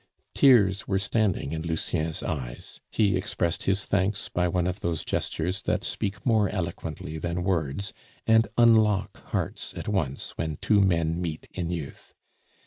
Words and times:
Tears 0.33 0.87
were 0.87 0.97
standing 0.97 1.51
in 1.51 1.61
Lucien's 1.61 2.23
eyes; 2.23 2.81
he 2.89 3.15
expressed 3.15 3.65
his 3.65 3.85
thanks 3.85 4.29
by 4.29 4.47
one 4.47 4.65
of 4.65 4.79
those 4.79 5.05
gestures 5.05 5.61
that 5.61 5.83
speak 5.83 6.25
more 6.25 6.49
eloquently 6.49 7.19
than 7.19 7.43
words, 7.43 7.93
and 8.25 8.47
unlock 8.57 9.21
hearts 9.25 9.75
at 9.75 9.87
once 9.87 10.31
when 10.39 10.57
two 10.57 10.81
men 10.81 11.21
meet 11.21 11.47
in 11.51 11.69
youth. 11.69 12.15